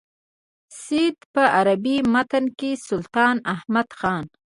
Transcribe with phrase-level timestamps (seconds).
[0.81, 4.23] سید په عربي متن کې سلطان احمد خان.